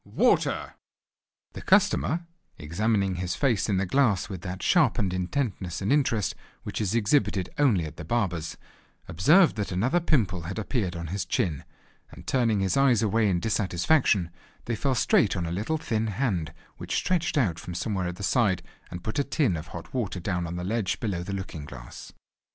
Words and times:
water!" 0.03 0.73
The 1.53 1.61
customer, 1.61 2.25
examining 2.57 3.17
his 3.17 3.35
face 3.35 3.69
in 3.69 3.77
the 3.77 3.85
glass 3.85 4.29
with 4.29 4.41
that 4.41 4.63
sharpened 4.63 5.13
intentness 5.13 5.79
and 5.79 5.93
interest 5.93 6.33
which 6.63 6.81
is 6.81 6.95
exhibited 6.95 7.51
only 7.59 7.85
at 7.85 7.97
the 7.97 8.03
barber's, 8.03 8.57
observed 9.07 9.57
that 9.57 9.71
another 9.71 9.99
pimple 9.99 10.41
had 10.41 10.57
appeared 10.57 10.95
on 10.95 11.05
his 11.13 11.23
chin, 11.23 11.65
and 12.09 12.25
turning 12.25 12.61
his 12.61 12.75
eyes 12.75 13.03
away 13.03 13.29
in 13.29 13.39
dissatisfaction 13.39 14.31
they 14.65 14.75
fell 14.75 14.95
straight 14.95 15.35
on 15.37 15.45
a 15.45 15.49
thin 15.49 15.55
little 16.07 16.13
hand, 16.15 16.51
which 16.77 16.95
stretched 16.95 17.37
out 17.37 17.59
from 17.59 17.75
somewhere 17.75 18.07
at 18.07 18.15
the 18.15 18.23
side, 18.23 18.63
and 18.89 19.03
put 19.03 19.19
a 19.19 19.23
tin 19.23 19.55
of 19.55 19.67
hot 19.67 19.93
water 19.93 20.19
down 20.19 20.47
on 20.47 20.55
the 20.55 20.63
ledge 20.63 20.99
below 20.99 21.21
the 21.21 21.31
looking 21.31 21.63
glass. 21.63 22.11